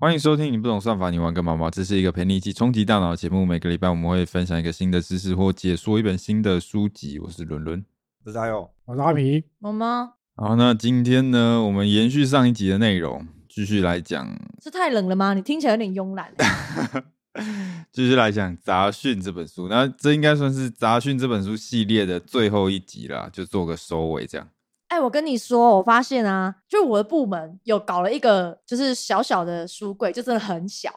[0.00, 1.66] 欢迎收听《你不懂算法，你玩个毛毛》。
[1.72, 3.44] 这是一个陪你一起冲击大脑的节目。
[3.44, 7.18] 每个礼拜我们会分享一个新的知识或解说一本新的书籍。
[7.18, 7.84] 我是伦伦。
[8.24, 15.34] 这是阿勇，我是阿皮，毛毛好，那今天呢，我们延续上一集的内容，继续来讲，是太冷了吗？
[15.34, 17.04] 你听起来有点慵懒欸。
[17.90, 19.66] 继续来讲《杂讯》这本书。
[19.66, 24.48] 那这应该算是《杂讯》这本书系列的最后一集啦，就做个收尾这样。
[24.88, 30.90] 哎，我跟你说，我发现啊，就我的部门有搞了一个，就是小小的书柜，就真的很小。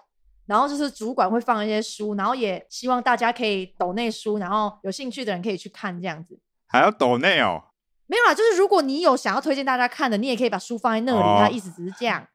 [0.47, 6.37] 然后就是主管会放一些书，然后也希望大家可以抖那书，然后有兴趣的人可以去看这样子。
[6.67, 7.61] 还要抖内哦，
[8.07, 11.19] 没有啦，就是如果你有想要推荐大家看的，你也可以把书放在那里。
[11.19, 12.27] 哦他意思只是这样。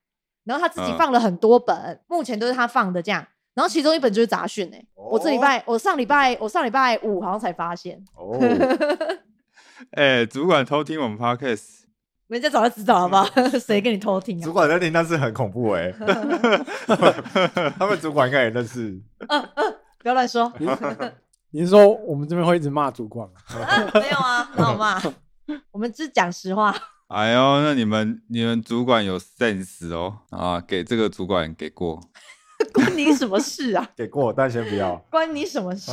[0.45, 3.27] 然后他自己嗯放了很多本，目前都是他放的这样。
[3.53, 8.39] 然后其中一本就是杂讯哎，我这礼拜，我上礼拜，我上礼拜五好像才发现，哦，
[9.93, 11.83] 哎、主管偷听我们 podcast，
[12.29, 13.25] 人家早就知道好不好？
[13.59, 14.53] 谁跟你偷听啊主啊？
[14.53, 15.93] 管在听那是很恐怖哎，
[17.79, 19.01] 他们主管应该也认识，
[19.99, 20.53] 不要乱说。
[21.51, 23.35] 你是说我们这边会一直骂主管吗？
[23.65, 25.01] 啊没有啊，很好骂。
[25.71, 26.75] 我们只讲实话。
[27.09, 32.01] 哎呦，那你们你们主管有 sense 哦啊，给这个主管给过。
[32.73, 33.89] 关你什么事啊？
[33.97, 34.97] 给过，但先不要。
[35.11, 35.93] 关你什么事？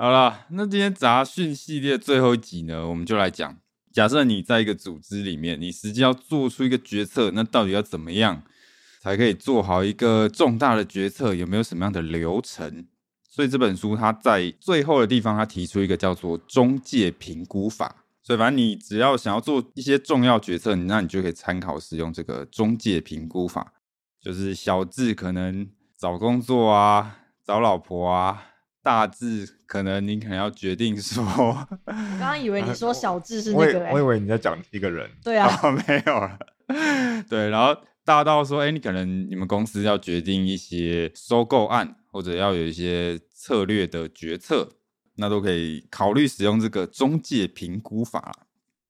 [0.00, 3.58] 好了，那今天杂讯系列最后一集呢，我们就来讲，
[3.92, 8.42] 假设你在一个组织里面，你实际要做出一个决策，那到底要怎么样
[9.02, 11.34] 才可以做好一个重大的决策？
[11.34, 12.86] 有没有什么样的流程？
[13.28, 17.96] 所以这本书它在最后的地方，它提出一个叫做中介评估法。
[18.22, 23.74] 所以反正你只要想要做一些重要决策，那你就可以参考使用这个中介评估法。
[24.18, 28.46] 就是小智可能找工作啊，找老婆啊，
[28.82, 36.38] 大致可能你可能要决定说，我刚刚以为你说小智是 那个、欸，我以为你在讲一个人，对啊， 哦，没有了。
[37.28, 44.68] 对，然后大到说，哎、你可能你们公司要决定一些收购案，或者要有一些策略的决策，
[45.16, 48.46] 那都可以考虑使用这个中介评估法啦。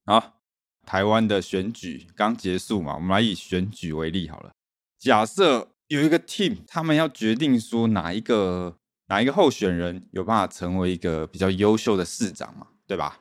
[0.06, 0.41] 好，
[0.87, 4.53] 台湾的选举刚结束嘛，我们来以选举为例好了。
[4.99, 8.77] 假设有一个 team，他们要决定说哪一个
[9.10, 13.19] 哪一个候选人有办法成为一个比较优秀的市长嘛，对吧？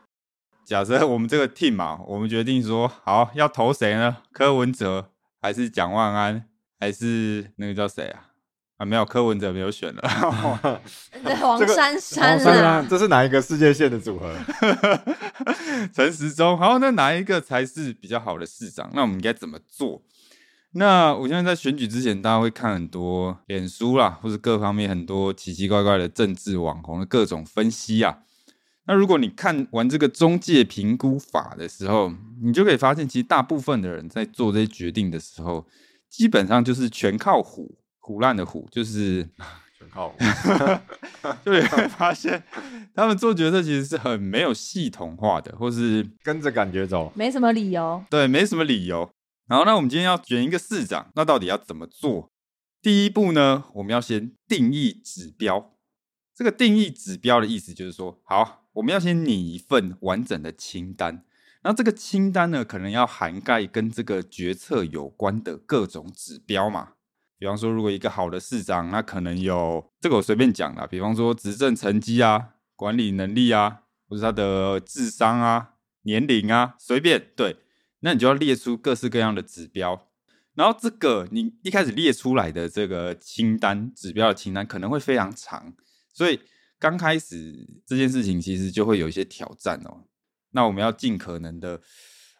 [0.63, 4.17] 假设我们这个 team 嘛， 我们决定说好要投谁呢？
[4.31, 5.09] 柯文哲
[5.41, 6.45] 还是蒋万安，
[6.79, 8.27] 还是那个叫谁啊？
[8.77, 10.07] 啊，没有，柯文哲没有选了。
[11.41, 14.31] 黄 这个珊珊黄珊啊珊，这是哪一个世界线的组合？
[15.91, 18.91] 陈时中，好，那哪一个才是比较好的市长？
[18.93, 20.03] 那我们应该怎么做？
[20.73, 28.19] 那我现在在选举之前，大家会看很多脸书啦，或是各方面很多奇奇怪怪的政治网红的各种分析啊。
[28.85, 32.11] 那如果你看完这个中介评估法的时候，
[32.43, 35.65] 你就可以发现，其实大部分的人在做这些决定的时候，
[36.09, 37.67] 基本上就是全靠唬，
[38.01, 39.27] 唬烂的唬，就是
[39.77, 40.15] 全靠我。
[41.45, 42.41] 就你会发现，
[42.95, 47.11] 他们做决策其实是很没有系统化的，或是跟着感觉走。
[47.15, 48.03] 没什么理由。
[48.09, 49.09] 对，没什么理由。
[49.49, 52.31] 然后，那我们今天要选一个市长，那到底要怎么做？
[52.83, 55.73] 第一步呢，我们要先定义指标。
[56.35, 61.25] 这个定义指标的意思就是说，好，我们要先拟一份完整的清单。
[61.63, 66.89] 那这个清单呢，可能要涵盖跟这个决策有关的各种指标嘛。
[67.39, 75.71] 比方说，如果一个好的市长，那可能有这个我随便讲啦，比方说执政成绩啊、管理能力啊，或者他的智商啊、
[76.03, 77.57] 年龄啊，随便对。
[78.01, 80.07] 那你就要列出各式各样的指标，
[80.55, 85.73] 然后这个你一开始列出来的这个清单指标的清单可能会非常长，
[86.13, 86.39] 所以
[86.77, 90.05] 刚开始这件事情其实就会有一些挑战哦。
[90.51, 91.81] 那我们要尽可能的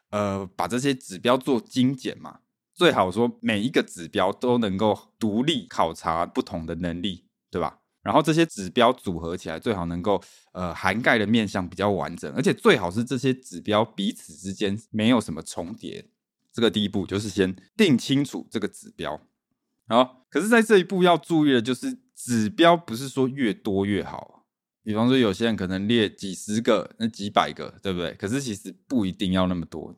[0.09, 2.39] 呃把这些指标做精简嘛，
[2.73, 7.78] 最好说每一个指标都能够独立考察不同的能力，对吧？
[8.01, 10.21] 然后这些指标组合起来，最好能够
[10.53, 16.05] 呃涵盖的面向比较完整，而且最好是这些指标彼此之间没有什么重叠。
[16.51, 19.21] 这个第一步就是先定清楚这个指标。
[19.87, 24.45] 好，可是在这一步要注意的就是，指标不是说越多越好。
[24.83, 28.13] 比方说，有些人可能列几十个、那几百个，对不对？
[28.13, 29.95] 可是其实不一定要那么多。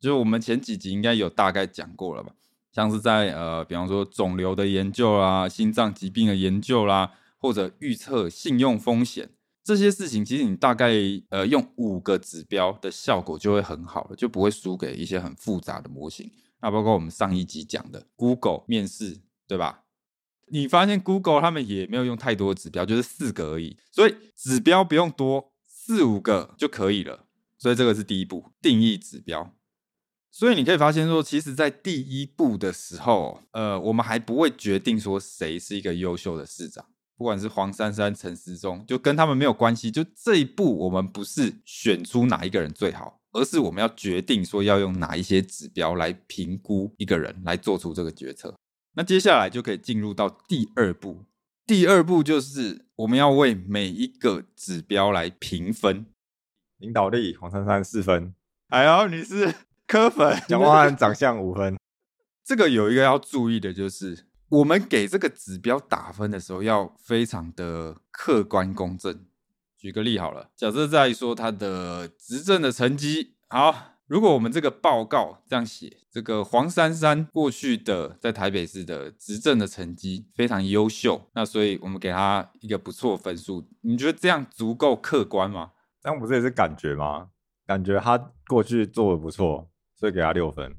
[0.00, 2.32] 就是我们前几集应该有大概讲过了吧？
[2.72, 7.12] 像是在呃，比方说肿瘤的研究啦、心脏疾病的研究啦，
[7.42, 9.28] 或者预测信用风险
[9.64, 10.92] 这些事情，其实你大概
[11.28, 16.30] 呃用五个指标的效果就会很好了，就不会输给一些很复杂的模型。
[16.60, 19.82] 那包括我们上一集讲的 Google 面试，对吧？
[20.48, 27.26] 你发现 Google 他们也没有用太多指标，就是四个而已，所以指标不用多，四五个就可以了。
[27.58, 29.54] 所以这个是第一步，定义指标。
[30.30, 36.86] 所以你可以发现说，其实，在第一步的时候，呃，我们还不会决定说谁是一个优秀的市长，
[37.22, 39.92] 不管是黄珊珊、陈时中，就跟他们没有关系。
[39.92, 48.52] 就这一步，我们不是选出哪一个人最好，而是我们要决定说要用哪一些指标来评估一个人，来做出这个决策。
[48.96, 51.24] 那接下来就可以进入到第二步。
[51.64, 56.04] 第二步就是我们要为每一个指标来评分。
[56.78, 58.34] 领导力，黄珊珊四分，
[58.70, 59.54] 哎呦，你是
[59.86, 61.76] 科粉，蒋万安长相五分。
[62.44, 69.24] 这个有一个要注意的，就是我们给这个指标打分的时候，要非常的客观公正。
[69.78, 83.66] 举个例好了，假设在说他的执政的成绩，好，如果我们这个报告这样写，这个黄珊珊过去的在台北市的执政的成绩非常优秀，那所以我们给他一个不错分数。
[83.80, 85.70] 你觉得这样足够客观吗？
[86.02, 87.30] 这样不是也是感觉吗？
[87.66, 90.76] 感觉他过去做的不错，所以给他六分。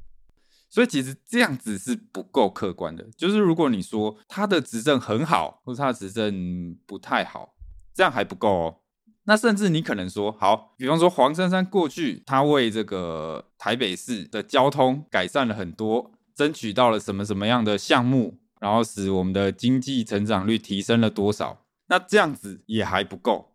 [0.74, 3.08] 所以其实这样子是不够客观的。
[3.16, 7.54] 就是如果你说他的执政很好，或者他的执政不太好，
[7.94, 8.78] 这样还不够哦。
[9.25, 21.68] 那甚至你可能说，好，比方说黄珊珊过去他为这个台北市的交通改善了很多，争取到了什么什么样的项目，然后使我们的经济成长率提升了多少？
[21.86, 23.52] 那这样子也还不够。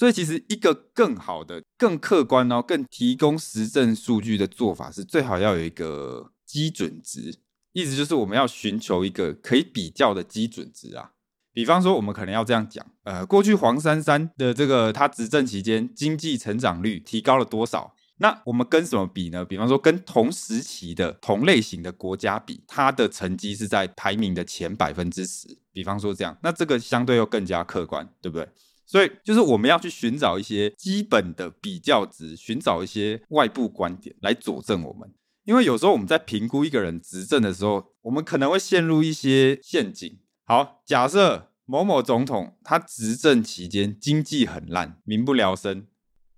[0.00, 7.38] 所以，其实一个更好的、更客观、哦更提供实证数据的做法是，最好要有一个基准值。
[7.74, 11.10] 意思就是，我们要寻求一个可以比较的基准值啊。
[11.52, 17.94] 比方说，我们可能要这样讲：，呃，过去黄珊珊的这个他执政期间，经济成长率提高了多少？
[18.16, 19.44] 那我们跟什么比呢？
[19.44, 25.58] 比方说，跟同时期的同类型的国家比，它的成绩是在排名的前百分之十。
[25.70, 28.48] 比方说这样，那这个相对又更加客观，对不对？
[28.90, 35.08] 所以，就是我们要去寻找一些基本的比较值，寻找一些外部观点来佐证我们。
[35.44, 40.18] 因为有时候我们在评估一个人执政的时候，我们可能会陷入一些陷阱。
[40.44, 45.86] 好，假设某某总统他执政期间经济很烂，民不聊生。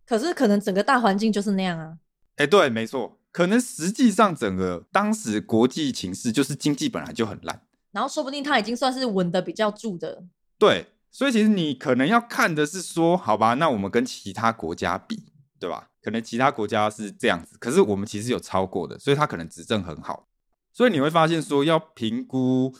[0.04, 1.96] 可是，可能整个大环境就是那样啊。
[2.36, 7.62] 哎，对，没错，可能实际上整个当时国际情势就是经济本来就很烂，
[7.92, 10.24] 然后说不定他已经算是稳的比较住的。
[10.58, 10.88] 对。
[11.12, 15.22] 所以其实你可能要看的是说，好吧，那我们跟其他国家比，
[15.60, 15.90] 对吧？
[16.02, 20.26] 可能其他国家是这样子，可是我们其实有超过的，所以他可能执政很好。
[20.72, 22.70] 所以你会发现说，要评估，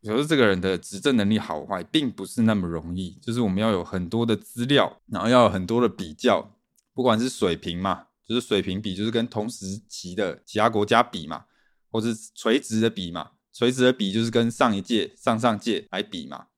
[0.00, 3.18] 比如说这个人的执政能力好坏，并不是那么容易。
[3.22, 6.54] 就是我们要有很多的资料，然后要有很多的比较，
[6.92, 11.46] 不管是水平嘛，就是水平比，就是跟同时期的其他国家比嘛，
[11.90, 16.48] 或是垂直的比嘛，垂直的比就是跟上一届、上上届来比嘛。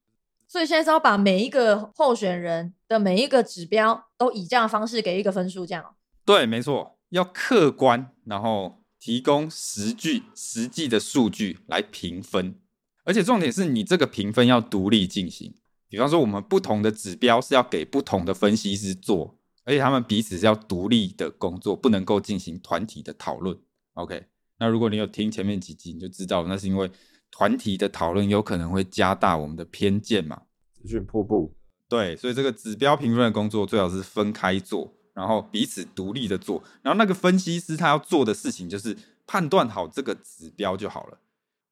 [0.55, 5.97] 所以现在是要把每一个候选人的每一个指标都以这样的方式给一个分数，这样。
[6.25, 12.55] 对，没错，要客观，然后提供实据、实际的数据来评分，
[13.03, 15.53] 而且重点是你这个评分要独立进行。
[15.89, 23.59] 比方说，我们不同的指标是要给不同的分析师做，而且他们彼此是要独立的工作，不能够进行团体的讨论。
[23.95, 24.27] OK，
[24.61, 26.89] 那如果你有听前面几集，你就知道那是因为。
[27.37, 30.43] 团体的讨论有可能会加大我们的偏见嘛？
[30.73, 31.53] 资讯瀑布，
[31.89, 36.63] 对，所以这个指标评分的工作最好是分开做，然后彼此独立的做。
[36.81, 38.97] 然后那个分析师他要做的事情就是
[39.27, 41.19] 判断好这个指标就好了。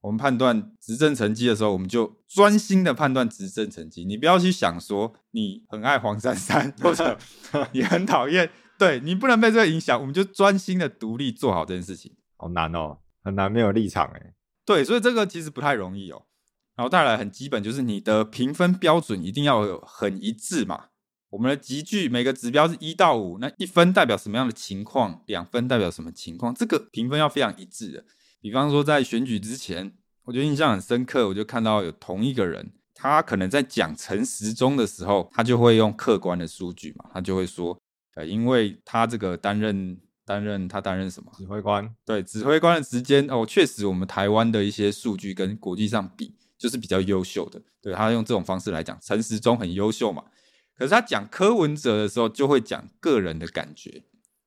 [0.00, 4.04] 我们判断执政成绩的时候，我们就专心的判断执政成绩。
[4.04, 7.16] 你不要去想说你很爱黄珊珊，或者
[7.70, 10.00] 你很讨厌，对你不能被这个影响。
[10.00, 12.16] 我们就专心的独立做好这件事情。
[12.36, 14.34] 好难哦，很难没有立场哎。
[14.64, 16.26] 对，所以这个其实不太容易哦。
[16.74, 20.86] 然后带来很基本，就是你的评分标准一定要有很一致嘛。
[21.30, 25.22] 我们的集聚每个指标是一到五，那一分代表什么样的情况？
[25.26, 26.54] 两分代表什么情况？
[26.54, 28.04] 这个评分要非常一致的。
[28.40, 29.92] 比方说在选举之前，
[30.24, 37.78] 我觉得印象很深刻，我就看到有同一个人，他可能在讲陈时中的时候，他就会用客观的数据嘛，他就会说，
[38.14, 39.98] 呃，因为他这个担任。
[40.32, 41.94] 担任他担任什么指挥官？
[42.06, 47.60] 对，指挥官的时间哦，确实我们台湾的一些数据跟国际上比，就是比较优秀的。
[47.82, 50.24] 对他用这种方式来讲，陈时中很优秀嘛。
[50.74, 54.04] 可是他讲柯文哲的时候，就会讲个人的感觉，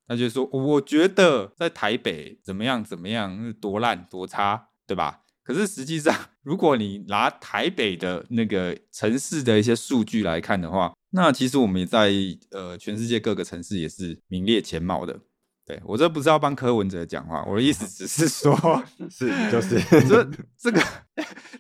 [0.08, 5.22] 他就说我觉得在台北怎么样怎么样，多烂多差，对吧？
[5.44, 6.12] 可是实际上，
[6.42, 12.12] 如果你拿台北的那个城市的一些数据来看的话，那其实我们也在
[12.50, 15.20] 呃全世界各个城市也是名列前茅的。
[15.66, 18.56] 对我这不是要帮柯文哲讲话，我的意思 只是说，
[19.10, 20.24] 是就是 这
[20.58, 20.84] 这个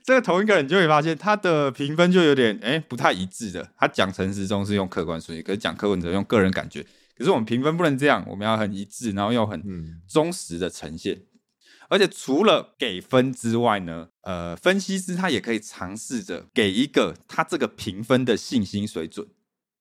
[0.03, 3.67] 这个同一个人就会发现他的评分就有点哎不太一致的。
[3.77, 6.85] 他讲陈时中是用客观数据，可是讲柯文哲用个人感觉，
[7.17, 11.24] 可是我们评分不能这样，我们要很一致，然后又很嗯忠实的呈现。
[11.88, 19.27] 而且除了给分之外呢，呃，分析师他也可以尝试着给一个他这个评分的信心水准。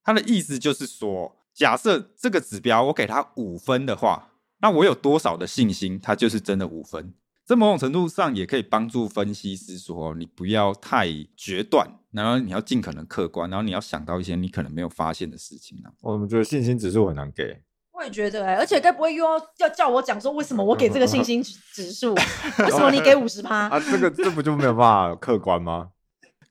[0.02, 4.30] 他的意思就是说，假设这个指标我给他五分的话，
[4.60, 7.14] 那我有多少的信心，它就是真的五分。
[7.46, 11.06] 这某种程度上也可以帮助分析师说，你不要太
[11.36, 15.92] 决断，然后你要尽可能客观，然后你要想到一些你可能没有发现的事情啊。
[16.00, 22.14] 我们觉得信心指数很难给，我也觉得哎、而且该不会又要要叫我讲说为什么我给这个信心指指数，
[22.64, 23.68] 为什么你给五十趴？
[23.68, 25.90] 啊，这个这不就没有办法客观吗？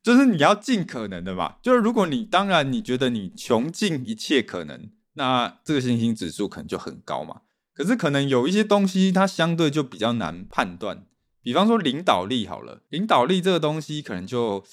[0.04, 1.56] 就是你要尽可能的嘛。
[1.64, 7.42] 就是如果你当然你觉得你穷尽一切可能，那这个信心指数可能就很高嘛。
[7.74, 11.06] 可是可能有一些东西它相对就比较难判断，
[11.42, 14.64] 比方说领导力好了，领导力这个东西可能就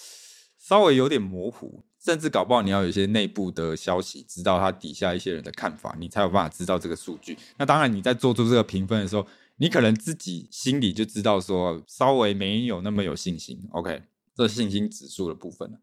[0.59, 7.39] 稍微有点模糊，甚至搞不好你要有一些内部的消息，知道他底下一些人的看法，你才有办法知道这个数据。
[7.57, 13.59] 那当然你在做出这个评分的时候，你可能自己心里就知道说稍微没有那么有信心。
[13.71, 14.03] OK，
[14.41, 15.79] 这信心指数的部分了。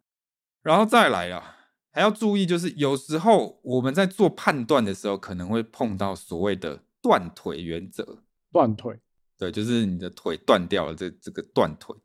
[0.63, 1.57] 然后再来啊，
[1.91, 8.23] 还要注意，就是有时候我们在做判断的时候，可能会碰到所谓的断腿原则。
[8.51, 8.99] 断腿，
[9.37, 11.95] 对，就是你的腿断掉了，这这个断腿。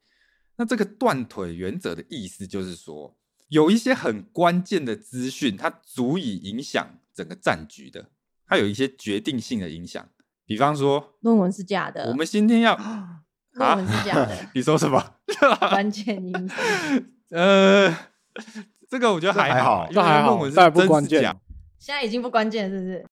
[0.57, 3.17] 那这个断腿原则的意思就是说，
[3.49, 8.11] 有一些很关键的资讯，它足以影响整个战局的，
[8.47, 10.07] 它有一些决定性的影响。
[10.45, 12.77] 比方说，论文是假的，我们今天要
[13.53, 15.15] 论文是假的， 你说什么？
[15.69, 16.55] 关键因素。
[17.31, 17.95] 呃，
[18.91, 21.23] 这个我觉得还好，这还好因为这还好论文是这还不关键
[21.79, 23.07] 现在已经不关键了，是不是？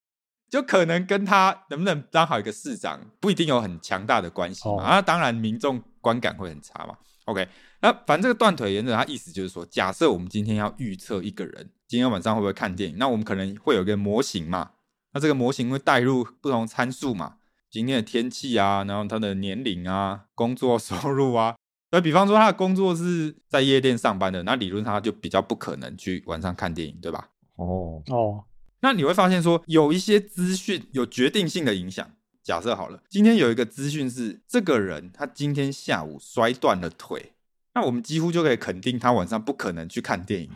[0.48, 4.74] 就可能跟他能不能当好一个市长不一定有很强大的关系嘛。
[4.74, 6.96] 哦啊，当然民众观感会很差嘛。
[7.26, 7.46] OK，
[7.80, 14.70] 那反正这个断腿原则，它意思就是说，假设我们今天要预测一个人今天晚上会不会看电影，那我们可能会有一个模型嘛。
[15.12, 17.34] 那这个模型会带入不同参数嘛，
[17.70, 21.54] 今天的天气啊，然后他的年龄啊、工作 收入啊。
[21.92, 27.28] 那比方说他的工作是在夜店上班的，那理论上他就比较不可能去晚上看电影，对吧？
[27.56, 28.44] 哦，哦，
[28.80, 32.08] 那你会发现说，有一些资讯有决定性的影响。
[32.42, 37.32] 假设好了，今天有一个资讯是这个人他今天下午摔断了腿，
[37.74, 40.50] 那我们几乎就可以肯定他晚上不可能去看电影。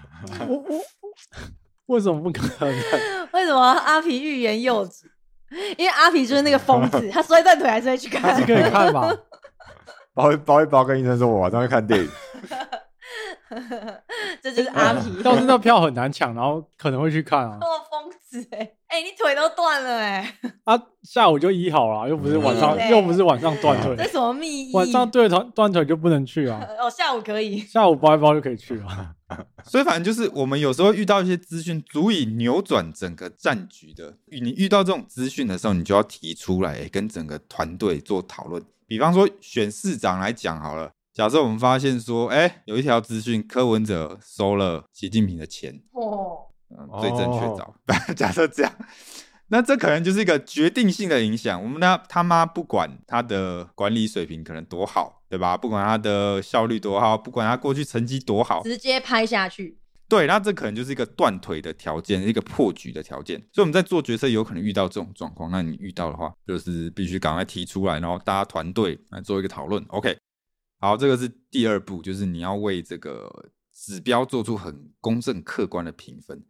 [0.48, 0.84] 我我
[1.86, 2.74] 为什么不可能？
[3.34, 5.10] 为什么阿皮欲言又止？
[5.76, 8.46] 因为阿皮就是那个疯子， 他摔断腿还是会去看还是。
[8.46, 9.14] 可以看吧？
[10.14, 12.08] 包一包一包跟医生说，我晚上会看电影。
[14.42, 17.58] 这就是阿皮， 但是那票很难抢，然后可能会去看啊。
[17.60, 24.72] 哦，疯子哎、哎、你腿都断了哎、 啊，下午就医好了，又不是晚上又不是晚上断腿，这什么秘医？
[24.74, 27.58] 晚上断腿断腿就不能去啊，哦，下午可以。
[27.58, 28.86] 下午包一包就可以去了。
[29.64, 38.62] 所以反正就是我们有时候遇到一些资讯足以扭转整个战局的，你遇到这种资讯的时候，你就要提出来跟整个团队做讨论。
[38.86, 47.74] 比方说选市长来讲好了，假设我们发现说，哎，有一条资讯柯文哲收了习近平的钱，哦，嗯，最正确找。
[48.14, 48.72] 假设这样，
[49.48, 51.62] 那这可能就是一个决定性的影响。
[51.62, 55.56] 我们呢，他妈不管他的管理水平可能多好，对吧？
[55.56, 59.78] 不管他的效率多好，不管他过去成绩多好，直接拍下去。
[60.06, 63.38] 对，那这可能就是一个断腿的条件，一个破局的条件。
[63.52, 65.50] 所以我们在做决策有可能遇到这种状况。
[65.50, 69.84] 那你遇到的话，就是必须赶快提出来，然后大家团队来做一个讨论。
[69.88, 70.16] OK，
[70.78, 73.30] 好，这个是第二步，就是你要为这个
[73.74, 76.44] 指标做出很公正客观的评分。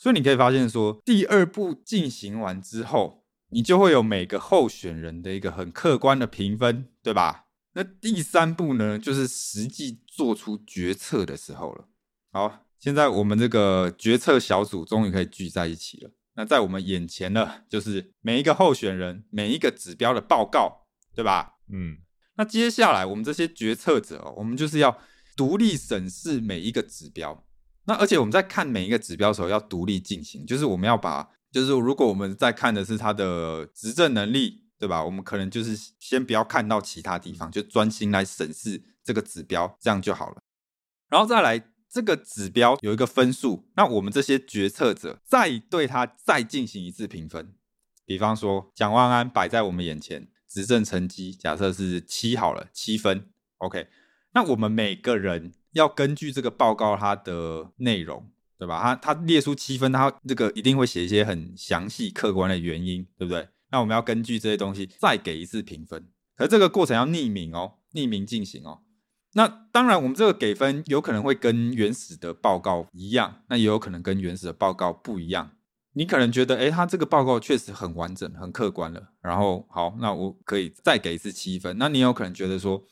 [0.00, 7.48] 所以你可以发现说，第二步进行完之后，你就会有每个候选人的一个很客观的评分，对吧？
[7.74, 11.84] 那第三步呢，就是实际做出决策的时候了。
[12.32, 16.10] 好，现在我们这个决策小组终于可以聚在一起了。
[16.34, 21.56] 那在我们眼前呢，就是每一个候选人每一个指标的报告，对吧？
[21.70, 21.98] 嗯，
[22.36, 24.96] 那接下来我们这些决策者、哦，我们就是要
[25.36, 27.44] 独立审视每一个指标。
[27.84, 35.04] 那而且我们在看每一个指标的时候要独立进行，就是我们要把，就是如果我们在看的是他的执政能力，对吧？
[35.04, 40.42] 我们可能就是先不要看到其他地方，就专心来审视这个指标，这样就好了。
[41.08, 47.54] 然后再来，这个指标有一个分数，那我们这些决策者再对它再进行一次评分。
[48.06, 53.88] 比方说，蒋万安摆在我们眼前，执政成绩假设是七好了，七分，OK。
[54.32, 58.80] 那我们每个人要根据这个报告它的内容，对吧？
[58.82, 63.48] 他他列出七分，他这个一定会写一些很详细客观的原因，对不对？
[63.70, 68.80] 那我们要根据这些东西再给一次评分，可是这个过程要匿名哦，匿名进行哦。
[69.34, 75.52] 那当然，我们这个给分有可能会跟原始的报告一样，那也有可能跟原始的报告不一样。
[75.92, 79.12] 你可能觉得，哎，他这个报告确实很完整、很客观了。
[79.20, 81.78] 然后，好，那我可以再给一次七分。
[81.78, 82.82] 那你有可能觉得说，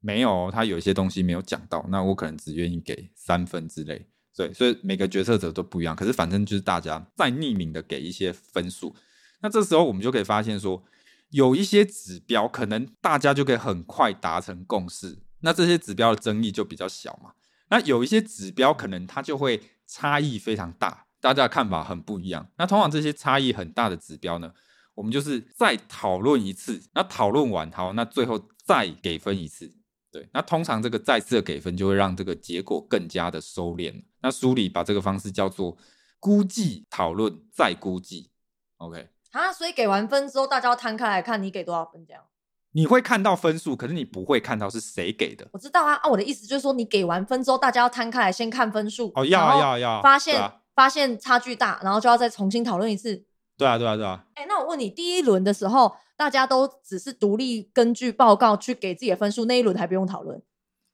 [0.00, 4.06] 没有，他有一些东西没有讲到，那我可能只愿意给三分之类。
[4.36, 5.96] 对，所以每个决策者都不一样。
[5.96, 8.94] 可是，反正就是大家再匿名的给一些分数。
[9.40, 10.84] 那这时候我们就可以发现说，
[11.30, 15.18] 有一些指标可能大家就可以很快达成共识。
[15.40, 17.32] 那这些指标的争议就比较小嘛。
[17.70, 21.06] 那有一些指标可能它就会差异非常大。
[21.20, 24.52] 大家的看法很不一样，那通常这些差异很大的指标呢，
[24.94, 29.74] 我们就是再讨论一次，那讨论完好，那最后再给分一次，
[30.10, 34.04] 对，那通常这个再次的给分就会让这个结果更加的收敛。
[34.22, 35.76] 那书里把这个方式叫做
[36.18, 38.30] 估计讨论再估计
[38.78, 42.22] ，OK 啊，所以给完分之后，大家要摊开来看你给多少分这样。
[42.72, 45.48] 你会看到分数，可是你不会看到是谁给的。
[45.52, 50.40] 我知道啊，啊，我的意思就是说，你给完分之后，大家要摊开来先看分数，哦，要要要，发现。
[50.78, 53.24] 发现差距大，然后就要再重新讨论一次。
[53.58, 54.24] 对啊，对啊，对啊。
[54.34, 60.40] 哎，那我问你，第一轮的时候，大家都只是独立根据报告去给自己的分数，那一轮还不用讨论？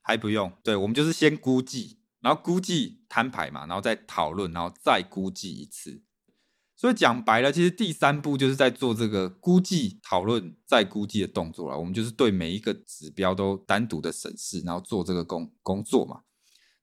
[0.00, 0.50] 还不用。
[0.62, 6.02] 对，我们就是先估计，然后估计摊牌嘛，然后再讨论，然后再估计一次。
[6.74, 11.78] 所以讲白了，其实第三步就是在做这个估计、讨论、再估计的动作了。
[11.78, 16.22] 我们就是对每一个指标都单独的审视，然后做这个工工作嘛。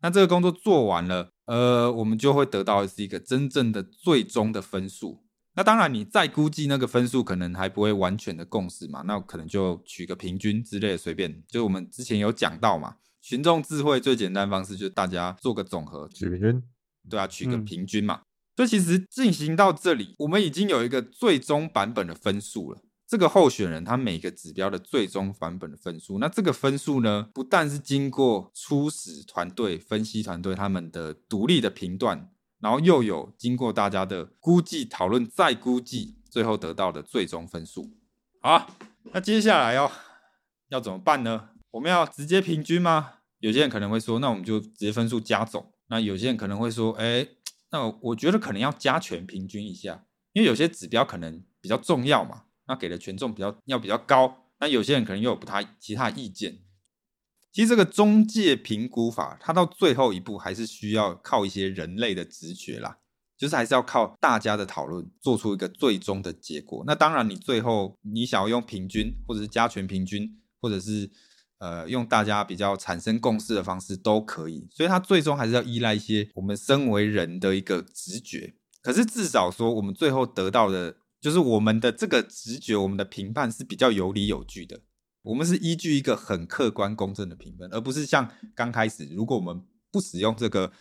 [0.02, 1.32] 那这个工作做完了。
[1.46, 5.24] 呃，我们就会得到的是一个真正的最终的分数。
[5.54, 9.04] 那当然，你再估计那个分数，可能还不会完全的共识嘛。
[9.06, 11.44] 那可能就取个平均之类的，随便。
[11.48, 16.64] 就我们之前有讲到嘛，群众智慧最简单方式就是大家做个总和，取平均。
[17.10, 18.22] 对啊，取个平均嘛。
[18.56, 22.82] 所以其实进行到这里，我们已经有一个最终版本的分数了。
[23.08, 32.30] 这个候选人他每个指标的最终版本的分数，那这个分数呢，不但是经过初始团队分析团队他们的独立的评断，
[32.62, 37.92] 然后又有经过大家的估计讨论再估计，最后得到的最终分数。
[38.40, 38.78] 好，
[39.12, 39.92] 那接下来要
[40.70, 41.50] 要怎么办呢？
[41.72, 43.16] 我们要直接平均吗？
[43.40, 45.74] 有些人可能会说，那我们就直接分数加总。
[45.88, 47.28] 那有些人可能会说，哎，
[47.72, 52.44] 那我觉得可能要加权平均一下，因为有些指标可能比较重要嘛。
[52.68, 56.60] 那给的权重比较要比较高，那有些人可能又有不太其他意见。
[57.52, 62.98] 其实这个中介评估法，它到最后一步还是需要靠一些人类的直觉啦，
[63.38, 66.84] 就是还是要靠大家的讨论，做出一个最终的结果。
[66.88, 71.10] 那当然，你最后你想要用平均，或者是加权平均，或者是
[71.60, 74.68] 呃用大家比较产生共识的方式都可以。
[74.72, 78.54] 所以它最终还是要依赖一些我们身为人的一个直觉。
[78.82, 80.98] 可是至少说，我们最后得到的。
[81.22, 84.82] 就是我们的这个直觉，我们的评判是比较有理有据的。
[85.24, 90.72] 我们是依据一个很客观公正的评分，而不是像刚开始，如果我们不使用这个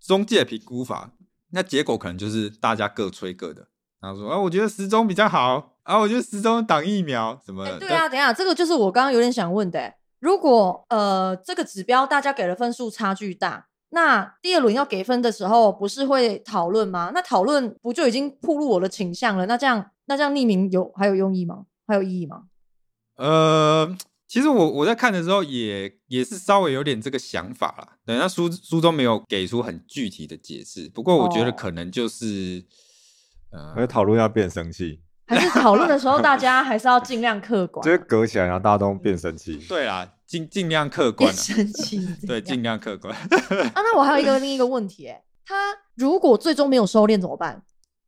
[0.00, 1.12] 中介评估法，
[1.50, 3.68] 那结果可能就是大家各吹各的。
[4.00, 7.64] 然后说啊，我觉得时钟比较好啊，我觉得时钟挡疫苗什么？
[7.78, 9.94] 对啊，等一下，这个就是我刚刚有点想问的。
[10.20, 13.66] 如果呃这个指标大家给的分数差距大。
[13.90, 17.10] 那第二轮要给分的时候，不是会讨论吗？
[17.14, 19.46] 那讨论不就已经暴露我的倾向了？
[19.46, 21.64] 那这样，那这样匿名有还有用意吗？
[21.86, 22.47] 还有意义吗？
[23.18, 27.96] 呃，其实我我在看的时候也也是稍微有点这个想法啦。
[28.06, 32.64] 对，那书书中没有给出很具体的解释，不过我觉得可能就是，
[33.50, 35.02] 呃，讨论要变生气。
[35.26, 37.84] 还是讨论的时候，大家 还是要尽量客观。
[37.84, 39.58] 就是隔起来，然后大家都变生气。
[39.68, 41.30] 对啦，尽尽量客观。
[41.34, 42.08] 生气。
[42.26, 43.14] 对，尽量客观。
[43.14, 43.28] 啊，
[43.74, 45.54] 那我还有一个另一个问题，哎，他
[45.96, 47.62] 如果最终没有收敛怎么办？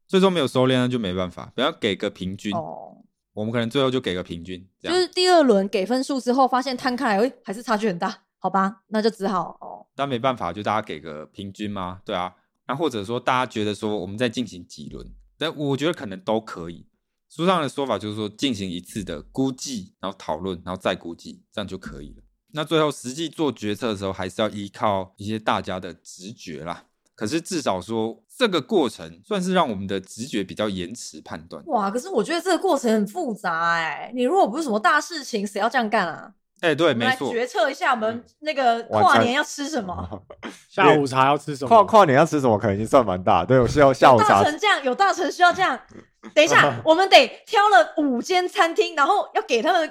[0.07, 2.55] 最终没有收敛，那就没办法，不要给个平均。
[2.55, 3.03] 哦。
[3.33, 4.69] 我们可能最后就给个平均。
[4.81, 8.83] 就是第二轮给分数之后，发现摊开来，哎，还是差距很大，好吧？
[8.88, 9.87] 那就只好哦。
[9.95, 12.01] 但没办法，就大家给个平均吗？
[12.05, 12.35] 对啊。
[12.66, 15.07] 那或者说，大家觉得说，我们再进行几轮？
[15.37, 16.87] 但我觉得可能都可以。
[17.29, 22.23] 书上的说法就是说，进行一次的估计，然后讨论，然后再估计，这样就可以了。
[22.53, 26.87] 那最后实际做决策的时候，还是要依靠一些大家的直觉啦。
[27.14, 31.62] 可是至少说，这个过程算是让我们的直觉比较延迟判断。
[31.66, 34.11] 哇，可是我觉得这个过程很复杂哎。
[34.14, 36.33] 你如果不是什么大事情，谁要这样干啊？
[36.61, 37.31] 哎，对，没错。
[37.31, 40.22] 决策一下，我们那个跨年要吃什么？
[40.70, 41.68] 下午茶要吃什么？
[41.68, 42.57] 跨跨年要吃什么？
[42.57, 43.44] 可能已经算蛮大。
[43.44, 44.42] 对我需要下午茶。
[44.42, 45.79] 大成这样，有大成需要这样。
[46.35, 49.87] 等一下， 我们得挑了五间餐厅，然后要给他们，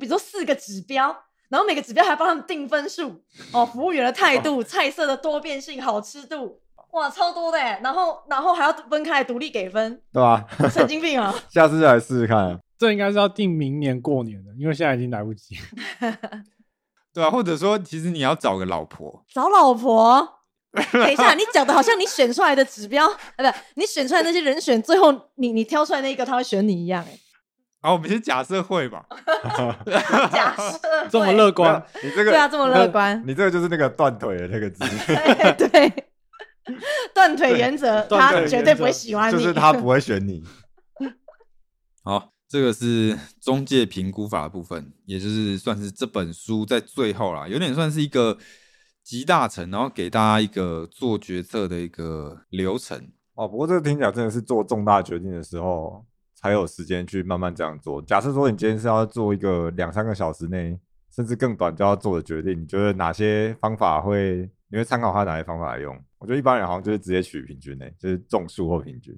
[0.00, 1.16] 比如说四个指标，
[1.50, 3.22] 然后每个指标还帮他们定分数。
[3.52, 6.60] 哦，服务员的态度、菜色的多变性、好吃度，
[6.96, 7.58] 哇，超多的。
[7.58, 10.44] 然后，然后还要分开独立给分，对吧？
[10.70, 11.34] 神经病啊！
[11.50, 12.58] 下次再来试试看。
[12.78, 15.56] 这应该是要定明年过年的，因为现在已经来不及。
[17.12, 20.40] 对啊，或者说，其实你要找个老婆，找老婆，
[20.92, 23.06] 等一下，你讲的好像你选出来的指标，
[23.36, 27.18] 呃，不，你选出来那些人选，最后你你挑出来那一个他会选你一样、哎，
[27.80, 29.06] 好，我们先假设会吧。
[29.10, 30.78] 哎，假设
[31.10, 34.84] 这么会乐观，你这个对啊这么乐观你这个就是那个断腿的那个字，
[35.70, 35.90] 对，
[37.14, 40.44] 断腿原则，他绝对不会喜欢你，就是他不会选你。
[42.02, 48.36] 好，这个是中介评估法的部分，也就是算是这本书在最后啦，有点算是一个
[49.02, 53.10] 集大成，然后给大家一个做决策的一个流程。
[53.34, 58.00] 哦，不过这个听起来真的是做重大决定的时候才有时间去慢慢这样做。
[58.02, 60.78] 假设说你今天是要做一个两三个小时内，
[61.14, 64.50] 甚至更短就要做的决定，你觉得哪些方法会？
[64.68, 65.96] 你会参考他哪些方法来用？
[66.26, 69.16] 我觉得一般人好像就是直接取平均诶，就是中数或平均。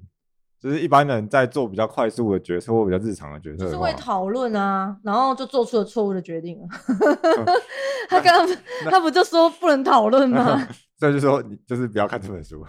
[0.60, 6.58] 就是一般人在做比较快速的决策或比较日常的决策就是会讨论啊，然后就做出了错误的决定。
[8.10, 8.58] 他刚刚
[8.90, 10.68] 他不就说不能讨论吗？
[10.98, 12.66] 所以就说你就是不要看这本书。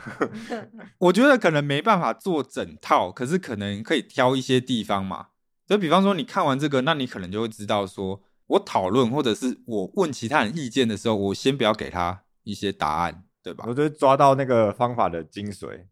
[0.99, 5.28] 我觉得可能没办法做整套，可是可能可以挑一些地方嘛。
[5.67, 13.73] 就比方说，你看完这个，那你可能就会知道说，我讨论或者是我问其他人意见的时候，我先不要给他一些答案，对吧我？
[13.73, 15.86] 觉得抓到那个方法的精髓。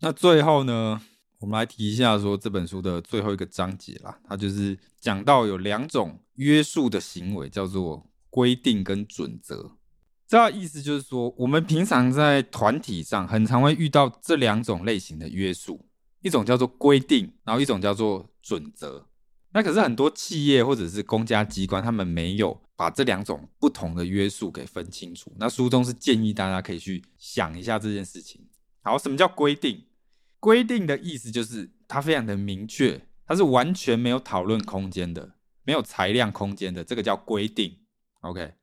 [0.00, 1.00] 那最后呢，
[1.38, 9.72] 我们来提一下说这本书的最后一个章节啦，它就是讲到有两种约束的行为，叫做规定跟准则。
[10.26, 15.84] 这意思就是说，我们平常在团体上很常会遇到这两种类型的约束，
[16.22, 19.06] 一种叫做规定，然后一种叫做准则。
[19.54, 25.32] 那可是很多企业或者是公家机关，他们没有把这两种不同的约束给分清楚。
[25.38, 28.44] 那书中是建议大家可以去想一下这件事情。
[28.82, 29.84] 好，什么叫规定？
[30.40, 37.78] 规定的意思就是它非常的明确，它是完全没有讨论空间的，没有裁量空间的，这个叫规定。
[38.22, 38.54] OK，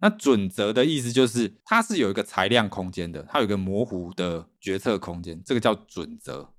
[0.00, 6.52] 那准则的意思就是它是有一个裁量空间的，它有一个模糊的决策空间，这个叫准则。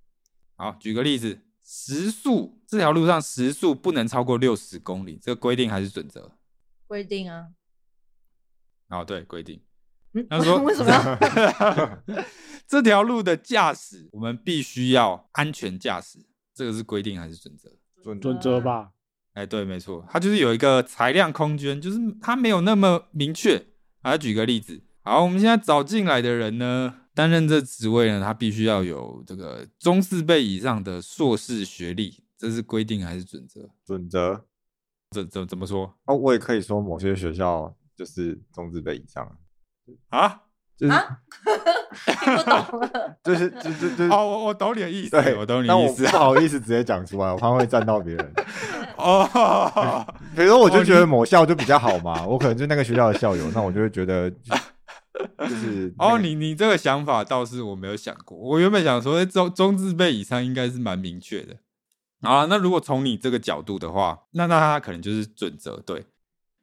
[0.55, 1.41] 好，举个例子，
[1.73, 6.29] 时速这条路上时速不能超过六十公里，这个规定还是准则？
[6.85, 7.47] 规定啊，
[8.89, 9.61] 哦，对，规定。
[10.11, 12.03] 嗯，他说 为什么要？
[12.67, 16.19] 这条路的驾驶，我们必须要安全驾驶，
[16.53, 17.69] 这个是规定还是准则？
[18.03, 18.91] 准准则吧？
[19.31, 23.67] 哎，对，没错，它就是有一个裁量空间，就是它没有那么明确。
[24.01, 33.69] 啊，举个例子，好，我们现在找进来的人呢，担任这职位呢，他必须要有这个中四辈以上的硕士学历，这是规定还是准则？
[33.85, 34.45] 准则
[35.11, 39.37] 怎怎怎么说哦，我也可以说某些学校就是中四辈以上，
[40.09, 40.41] 啊？
[40.77, 41.17] 就是、啊
[42.23, 43.17] 听不懂了。
[43.23, 48.33] 就是就就就是哦，我我懂你的意思，对，我懂你的意思不好意思直接讲出来，我怕会占到别人。
[48.97, 49.27] 哦。
[50.35, 54.31] 比如说，我就觉得某校就比较好嘛，我可能就那个学校的校友，那我就会觉得
[55.47, 58.37] 是哦，你你这个想法倒是我没有想过。
[58.37, 61.57] 我原本想说，哎中中字辈以上应该是蛮明确的。
[62.21, 66.05] 好啊，那如果从你这个角度的话，那那它可能就是准则对。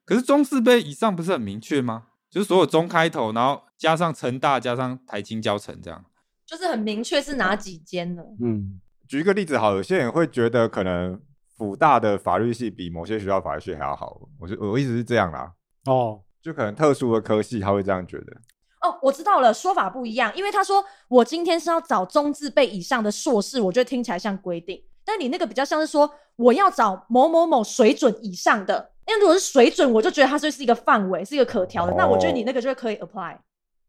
[0.05, 2.05] 可是中字辈以上不是很明确吗？
[2.31, 6.05] 就是所有中开头，然后加上成大，加上台青交城这样。
[6.47, 8.23] 就是很明确是哪几间的。
[8.41, 11.21] 嗯，举一个例子好，有些人会觉得可能
[11.57, 15.53] 辅大的法律系比某些学校法律系还要好，我就我一直是这样啦，
[15.87, 18.37] 哦，就可能特殊的科系他会这样觉得。
[18.81, 33.37] 哦，我知道了，说法不一样，因为他说我今天是要找中字辈以上的硕士，我觉得听起来像规定，但你那个比较像是说我要找某某某水准以上的，因为如果是水准，我就觉得它就是一个范围，是一个可调的，那我觉得你那个就可以 apply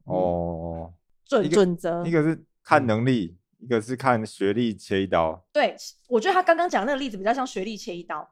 [0.05, 0.91] 哦，
[1.23, 2.09] 准准则一。
[2.09, 5.45] 个是看能力，一个是看学历切一刀。
[5.53, 5.75] 对，
[6.07, 8.27] 我觉得他刚刚讲那个例子比较像学历切一刀。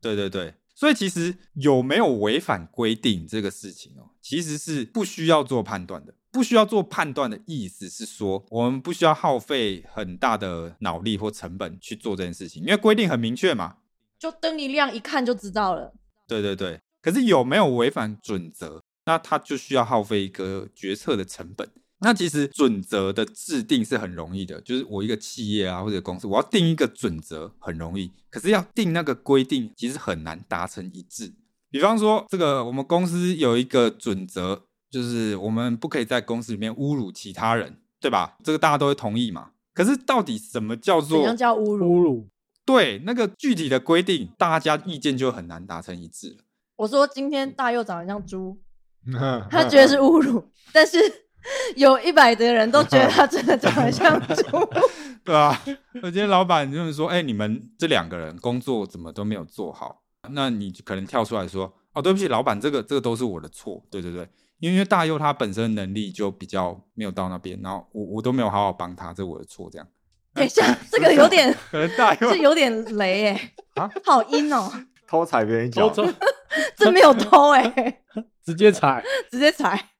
[0.00, 6.14] 对对对，所以其实有没有违反规定这个事情哦，其实是不需要做判断的。
[6.30, 13.76] 不需要做判断的意思是说，我们不需要耗费很大的脑力或成本去做这件事情，因为规定很明确嘛。
[14.18, 15.92] 就灯一亮，一看就知道了。
[16.26, 21.68] 对对对，可是有没有违反准则，那它就需要耗费一个决策的成本。
[22.02, 31.32] 那其实准则的制定是很容易的，就是我一个企业啊或者公司，我要定一个准则很容易，可是要定那个规定其实很难达成一致。
[31.70, 38.36] 比方说，这个我们公司有一个准则，就是我们不可以在公司里面侮辱其他人，对吧？
[38.44, 39.52] 这个大家都会同意嘛。
[39.72, 41.86] 可是到底什么叫怎做样叫侮辱？
[41.86, 42.28] 侮辱，
[42.66, 46.36] 对那个具体的规定，大家意见就很难达成一致了。
[46.76, 48.58] 我说今天大佑长得像猪，
[49.12, 50.98] 他他觉得是侮辱，但是
[51.76, 54.44] 有一百的人都觉得他真的长得像猪。
[55.24, 55.60] 对啊，
[56.02, 64.28] 我今天老板就是说，哎、你们这两个人工作怎么都没有做好，那你可能跳出来说，哦，对不起，老板，这个这个都是我的错，对对对，
[64.58, 69.86] 因为大佑他本身能力就比较没有到那边，然后我我都没有好好帮他，这我的错，这样。
[70.34, 73.90] 等一下，这个有点，可能大佑这有点雷哎、啊？
[74.04, 74.72] 好阴哦、
[75.06, 75.88] 偷踩别人一脚
[76.76, 78.00] 这没有偷哎、
[78.44, 79.90] 直接踩，直接踩。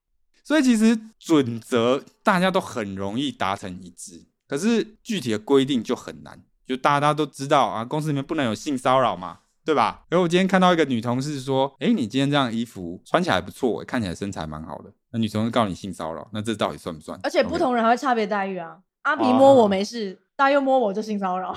[0.52, 6.38] 所以其实准则大家都很容易达成一致，可是具体的规定就很难。
[6.66, 10.04] 就大家都知道啊，公司里面不能有性骚扰嘛，对吧？
[10.10, 17.18] 然后我今天看到一个女同事说：“哎，你今天这样衣服穿起来不错，看起来身材蛮好的。”那女同事告你性骚扰，那这到底算不算？
[17.22, 18.76] 而且不同人还会差别待遇啊。
[19.04, 21.56] 阿皮哦摸我没事，大佑摸我就性骚扰。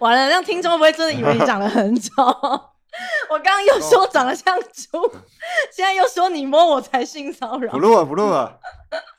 [0.00, 2.10] 完了，让听众会不会真的以为你长得很丑？
[3.30, 5.10] 我刚刚又说长得像猪，
[5.72, 7.78] 现在又说你摸我才性骚扰不。
[7.78, 8.60] 录了，不录了，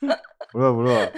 [0.52, 1.12] 不录了，不录了。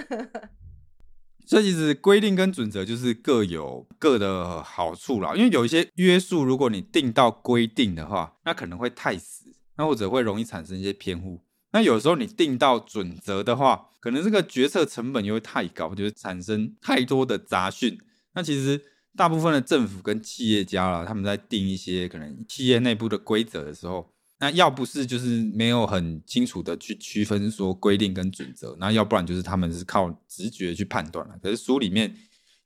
[1.45, 9.45] 所以其实规定跟准则就是各有各的好处啦，因为有一些约束，如果你定到规定的话，那可能会太死，
[9.75, 11.41] 那或者会容易产生一些偏误。
[11.71, 17.97] 那有时候你定到准则的话，可能这个决策成本又会太高，就是产生太多的杂讯。
[18.33, 18.79] 那其实
[19.15, 31.37] 大部分的政府跟企业家啦，他们在定一些可能企业内部的规则的时候，那要不是就是没有很清楚的去区分说规定跟准则，那要不然就是他们是靠直觉去判断了。
[31.43, 32.15] 可是书里面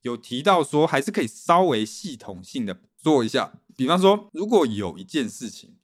[0.01, 3.53] 有提到说，还是可以稍微系统性的做一下。
[3.75, 5.75] 比方说，如果有一件事情，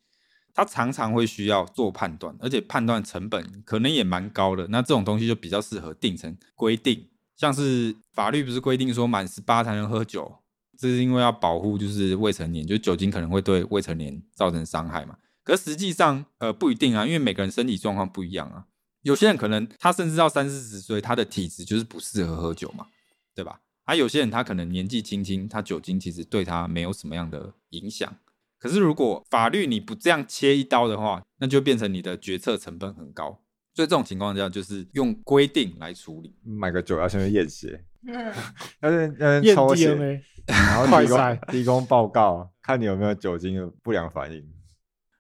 [0.54, 7.10] 它常常会需要做判断，而且判断成本可能也蛮高的，那这种东西就比较适合定成规定。
[7.36, 10.40] 像是法律不是规定说满十八才能喝酒，
[10.80, 15.18] 这是因为要保护就是未成年，就酒精可能会对未成年造成伤害嘛。
[15.44, 18.66] 可实际上，呃，不一定啊，因为每个人身体状况不一样啊。
[19.02, 22.88] 有些人可能他甚至到三四十岁，他的体质就是不适合喝酒嘛，
[23.36, 23.60] 对吧？
[23.84, 28.16] 还、有些人他可能年纪轻轻，他酒精其实对他没有什么样的影响。
[28.58, 33.42] 可是如果法律你不这样切一刀的话，那就变成你的决策成本很高。
[33.80, 36.36] 所以这种情况下，就是用规定来处理。
[36.44, 38.14] 买个酒要先去验血，嗯
[38.84, 44.40] 要先要先验抽血然后提供提供报告，看你有没有酒精的不良反应。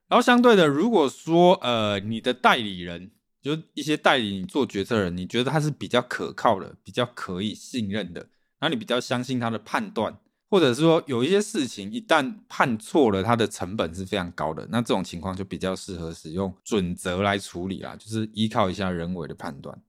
[0.09, 8.19] 然后相对的，如果说呃你的代理人，就是一些代理你做决策人，你觉得他是比较可靠的，比较可以信任的，
[8.59, 10.17] 然后你比较相信他的判断，
[10.49, 19.79] 或者是说有一些事情一旦判错了，它的成本是非常高的，那这种情况就比较适合使用准则来处理啦，就是依靠一下人为的判断。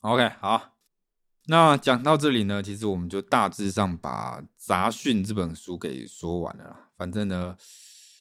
[0.00, 0.76] OK，好，
[1.46, 6.90] 那讲到这里呢，其实我们就大致上把《杂讯》这本书给说完了啦。
[6.96, 7.56] 反正呢，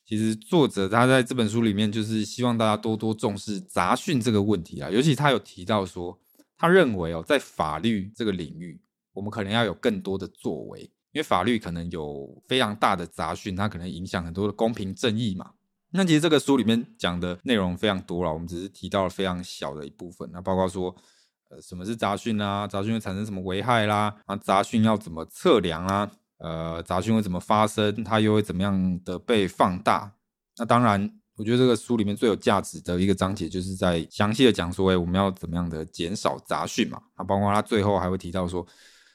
[0.05, 6.17] 其实作者他在这本书里面就是希望大家多多重视杂讯这个问题啊，尤其他有提到说，
[6.57, 15.51] 他认为哦，在法律这个领域，我们可能要有更多的作为，因为法律可能有非常大的杂讯，它可能影响很多的公平正义嘛。
[15.91, 20.95] 那其实这个书里面讲的内容非常多了，我们只是提到了非常小的一部分，那包括说。
[21.51, 22.67] 呃，什么是杂讯啊？
[22.67, 24.15] 杂讯会产生什么危害啦？
[24.27, 26.11] 啊，杂讯要怎么测量啊？
[26.37, 28.03] 呃，杂讯会怎么发生？
[28.03, 30.13] 它又会怎么样的被放大？
[30.57, 37.01] 那当然，我觉得这个书里面最有价值的一个章节，就是在详细的讲说，哎，我们要怎么样的减少杂讯嘛？
[37.15, 38.63] 啊，包括它最后还会提到说，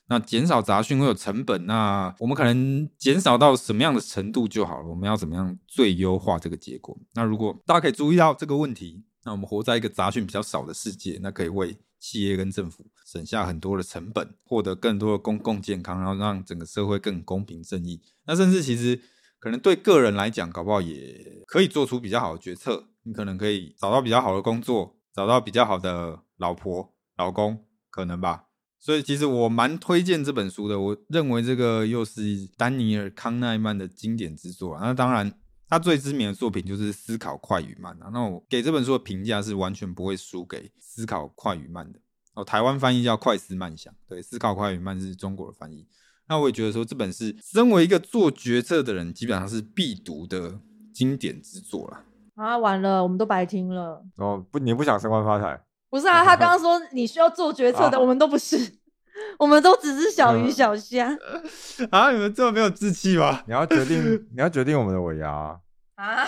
[0.06, 4.88] 那减少杂讯会有成本，那我们可能减少到什么样的程度就好了？
[4.88, 6.96] 我们要怎么样最优化这个结果？
[7.14, 18.02] 那如果大家可以注意到这个问题，那我们活在一个杂讯比较少的世界，那可以为企业跟政府省下很多的成本，获得更多的公共健康，然后让整个社会更公平正义。
[18.26, 19.00] 那甚至其实
[19.38, 22.90] 可能对个人来讲，搞不好也可以做出比较好的决策。
[23.04, 28.44] 你可能可以找到比较好的工作，找到比较好的老婆、老公，可能吧。
[28.84, 30.78] 所以其实我蛮推荐这本书的。
[30.78, 34.80] 我认为这个又是丹尼尔·康奈曼的经典之作啊。
[34.84, 35.32] 那当然，
[35.66, 38.10] 他最知名的作品就是《思考快与慢》啊。
[38.12, 41.98] 那我给这本书的评价是完全不会输给《思考快与慢》的。
[42.34, 45.86] 哦，台湾翻译叫《快思慢想》，对，《思考快与慢》是中国的翻译。
[46.28, 50.60] 那我也觉得说，这本是身为一个做决策的人，基本上是必读的
[50.92, 52.04] 经典之作啦。
[52.34, 54.04] 啊，完了，我们都白听了。
[54.16, 55.58] 哦，不，你不想升官发财？
[55.94, 58.58] 不是啊，他刚刚说你需要做决策的，啊我们都不是，
[59.38, 61.16] 我们都只是小鱼小虾
[61.92, 63.40] 啊，你们这么没有志气吗？
[63.46, 64.02] 你要决定，
[64.34, 65.56] 你要决定我们的尾牙啊。
[65.94, 66.26] 啊！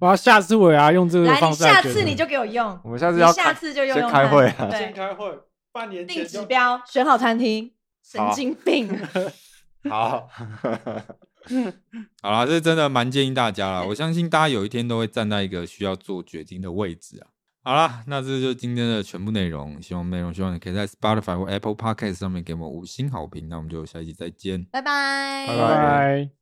[0.00, 5.38] 我要下次我也要用这个来，你方式来决定下次你就给我用，我们下次要开下次就用先用看开会啊对，开会，
[5.70, 7.70] 半年定指标，选好餐厅，
[8.02, 8.98] 神好经病。
[9.90, 10.26] 好。
[12.22, 13.84] 好啦，这真的蛮建议大家啦。
[13.88, 17.35] 我相信大家有一天都会站在一个需要做决定的位置啊。
[17.66, 19.82] 好啦，那这就是今天的全部内容。
[19.82, 23.48] 希望内容希望你可以在 Spotify 或 Apple Podcast 上面给我们五星好评。
[23.48, 24.64] 那我们就下一期再见。
[24.70, 26.35] 拜拜，拜拜拜。